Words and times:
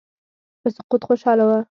په 0.61 0.67
سقوط 0.75 1.01
خوشاله 1.07 1.43
وه. 1.49 1.59